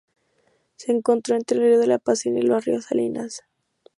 Se 0.77 0.91
encuentra 0.91 1.35
entre 1.37 1.59
el 1.59 1.63
río 1.79 1.85
La 1.85 1.99
Pasión 1.99 2.35
y 2.35 2.39
el 2.39 2.59
río 2.63 2.81
Salinas. 2.81 3.43